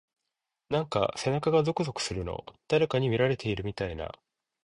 [0.69, 2.43] なんか背中がゾクゾクするの。
[2.67, 4.11] 誰かに見られてるみたいな…。